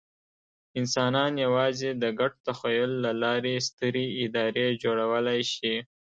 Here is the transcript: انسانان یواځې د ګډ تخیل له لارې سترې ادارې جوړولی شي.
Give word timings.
انسانان 0.79 1.33
یواځې 1.45 1.89
د 2.01 2.03
ګډ 2.19 2.33
تخیل 2.47 2.91
له 3.05 3.11
لارې 3.23 3.53
سترې 3.67 4.05
ادارې 4.23 4.67
جوړولی 4.83 5.41
شي. 5.53 5.73